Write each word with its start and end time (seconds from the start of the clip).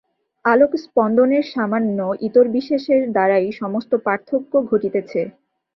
আলোক-স্পন্দনের 0.45 1.45
সামান্য 1.53 1.97
ইতরবিশেষের 2.21 3.01
দ্বারাই 3.11 3.47
সমস্ত 3.61 3.91
পার্থক্য 4.05 4.53
ঘটিতেছে। 4.69 5.21